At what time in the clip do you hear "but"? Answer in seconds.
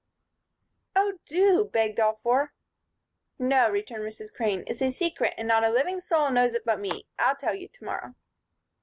6.65-6.79